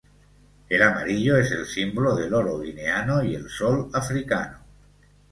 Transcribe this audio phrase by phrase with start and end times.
[0.67, 4.57] El amarillo es el símbolo del oro guineano y el sol africano.